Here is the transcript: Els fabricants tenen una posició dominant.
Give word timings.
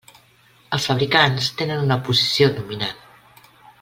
Els 0.77 0.87
fabricants 0.91 1.49
tenen 1.59 1.85
una 1.89 1.99
posició 2.09 2.49
dominant. 2.57 2.97